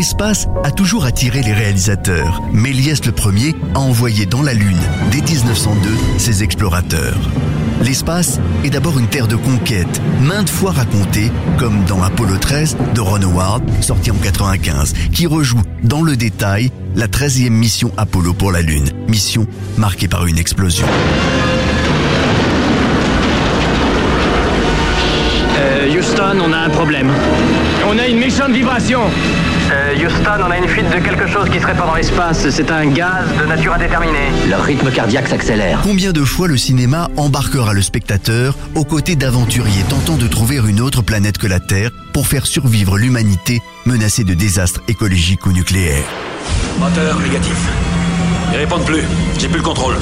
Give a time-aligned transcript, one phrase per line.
[0.00, 2.40] L'espace a toujours attiré les réalisateurs.
[2.54, 7.18] Méliès le premier a envoyé dans la Lune, dès 1902, ses explorateurs.
[7.82, 13.00] L'espace est d'abord une terre de conquête, maintes fois racontée, comme dans Apollo 13 de
[13.02, 18.52] Ron Howard, sorti en 95, qui rejoue dans le détail la 13e mission Apollo pour
[18.52, 20.86] la Lune, mission marquée par une explosion.
[25.58, 27.10] Euh, Houston, on a un problème.
[27.86, 29.00] On a une méchante vibration.
[29.90, 32.48] Euh, Houston, on a une fuite de quelque chose qui serait pas dans l'espace.
[32.50, 34.30] C'est un gaz de nature indéterminée.
[34.48, 35.80] Leur rythme cardiaque s'accélère.
[35.82, 40.80] Combien de fois le cinéma embarquera le spectateur aux côtés d'aventuriers tentant de trouver une
[40.80, 46.04] autre planète que la Terre pour faire survivre l'humanité menacée de désastres écologiques ou nucléaires?
[46.78, 47.68] Moteur négatif.
[48.52, 49.02] Ils répondent plus.
[49.38, 49.96] J'ai plus le contrôle.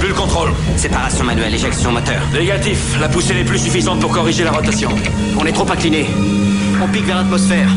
[0.00, 0.50] Plus le contrôle.
[0.76, 2.20] Séparation manuelle, éjection moteur.
[2.32, 2.98] Négatif.
[3.00, 4.90] La poussée n'est plus suffisante pour corriger la rotation.
[5.38, 6.06] On est trop incliné.
[6.82, 7.68] On pique vers l'atmosphère.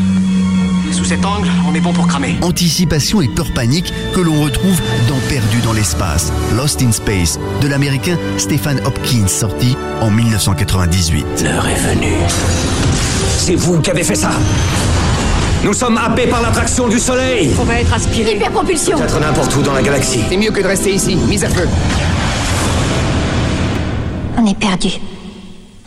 [0.92, 2.36] Sous cet angle, on est bon pour cramer.
[2.42, 7.68] Anticipation et peur panique que l'on retrouve dans Perdu dans l'espace, Lost in Space, de
[7.68, 11.24] l'américain Stephen Hopkins, sorti en 1998.
[11.42, 12.16] L'heure est venue.
[13.38, 14.30] C'est vous qui avez fait ça
[15.64, 18.36] Nous sommes happés par l'attraction du soleil On va être aspiré.
[18.36, 20.20] Hyperpropulsion Peut-être n'importe où dans la galaxie.
[20.28, 21.68] C'est mieux que de rester ici, mise à feu.
[24.36, 24.88] On est perdu.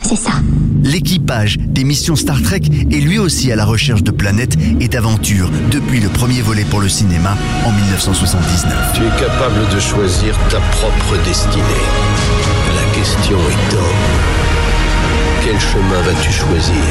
[0.02, 0.30] C'est ça.
[0.82, 5.50] L'équipage des missions Star Trek est lui aussi à la recherche de planètes et d'aventures
[5.70, 8.92] depuis le premier volet pour le cinéma en 1979.
[8.94, 11.62] Tu es capable de choisir ta propre destinée.
[12.74, 16.84] La question est donc, quel chemin vas-tu choisir?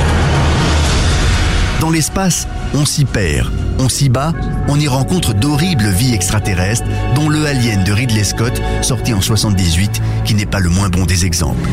[1.79, 4.33] Dans l'espace, on s'y perd, on s'y bat,
[4.67, 10.01] on y rencontre d'horribles vies extraterrestres, dont le Alien de Ridley Scott, sorti en 78,
[10.25, 11.69] qui n'est pas le moins bon des exemples.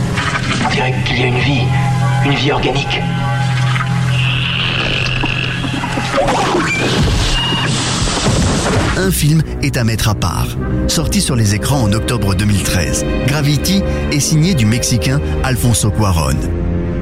[0.64, 1.62] On dirait qu'il y a une vie,
[2.24, 3.00] une vie organique.
[8.96, 10.46] Un film est à mettre à part.
[10.88, 13.82] Sorti sur les écrans en octobre 2013, Gravity
[14.12, 16.36] est signé du Mexicain Alfonso Cuaron.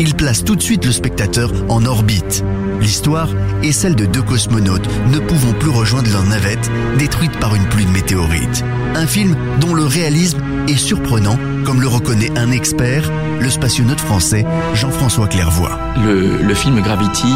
[0.00, 2.42] Il place tout de suite le spectateur en orbite.
[2.82, 3.28] L'histoire
[3.62, 7.84] est celle de deux cosmonautes ne pouvant plus rejoindre leur navette, détruite par une pluie
[7.84, 8.65] de météorites.
[8.97, 13.09] Un film dont le réalisme est surprenant, comme le reconnaît un expert,
[13.41, 14.44] le spationaute français
[14.75, 15.71] Jean-François Clairvoy.
[16.04, 17.32] Le, film Gravity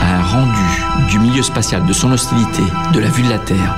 [0.00, 2.62] a rendu du milieu spatial, de son hostilité,
[2.92, 3.76] de la vue de la Terre,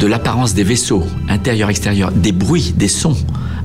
[0.00, 3.16] de l'apparence des vaisseaux, intérieur-extérieur, des bruits, des sons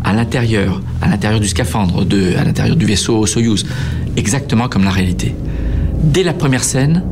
[0.03, 2.05] à l'intérieur, à l'intérieur du scaphandre,
[2.37, 3.65] à l'intérieur du vaisseau Soyuz,
[4.15, 5.35] exactement comme la réalité.
[6.01, 7.03] Dès la première scène,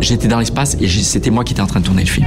[0.00, 2.26] j'étais dans l'espace et c'était moi qui étais en train de tourner le film.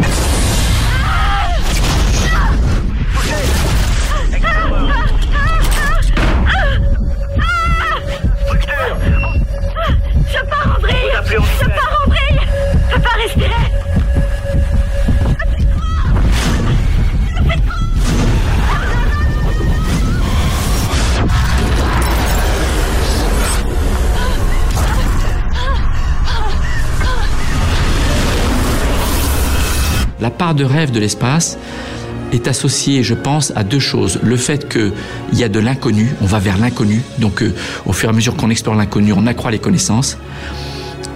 [30.24, 31.58] La part de rêve de l'espace
[32.32, 34.22] est associée, je pense, à deux choses.
[34.24, 34.94] Le fait qu'il
[35.34, 37.54] y a de l'inconnu, on va vers l'inconnu, donc euh,
[37.86, 40.18] au fur et à mesure qu'on explore l'inconnu, on accroît les connaissances.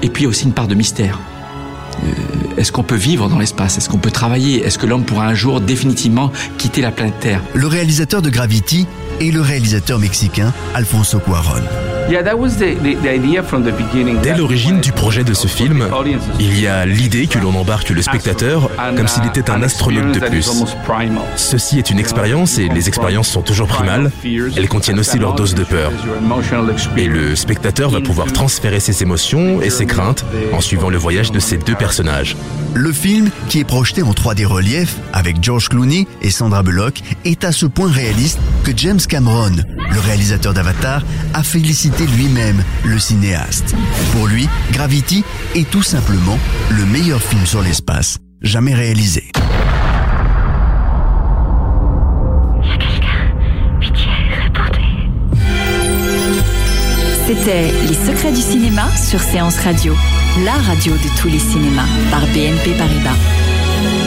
[0.01, 1.21] Et puis aussi une part de mystère.
[2.03, 2.09] Euh,
[2.57, 3.77] Est-ce qu'on peut vivre dans l'espace?
[3.77, 4.65] Est-ce qu'on peut travailler?
[4.65, 7.41] Est-ce que l'homme pourra un jour définitivement quitter la planète Terre?
[7.53, 8.87] Le réalisateur de Gravity
[9.21, 11.63] est le réalisateur mexicain Alfonso Cuaron.
[14.23, 15.87] Dès l'origine du projet de ce film,
[16.39, 20.19] il y a l'idée que l'on embarque le spectateur comme s'il était un astronaute de
[20.25, 20.63] plus.
[21.35, 24.11] Ceci est une expérience et les expériences sont toujours primales.
[24.55, 25.91] Elles contiennent aussi leur dose de peur.
[26.95, 31.31] Et le spectateur va pouvoir transférer ses émotions et ses craintes en suivant le voyage
[31.31, 32.37] de ces deux personnages.
[32.73, 37.43] Le film, qui est projeté en 3D relief avec George Clooney et Sandra Bullock, est
[37.43, 39.51] à ce point réaliste que James Cameron,
[39.91, 41.03] le réalisateur d'Avatar,
[41.33, 43.75] a félicité lui-même le cinéaste.
[44.11, 45.23] Pour lui, Gravity
[45.55, 46.37] est tout simplement
[46.69, 49.31] le meilleur film sur l'espace jamais réalisé.
[57.27, 59.93] C'était Les secrets du cinéma sur Séance Radio,
[60.45, 64.06] la radio de tous les cinémas par BNP Paribas.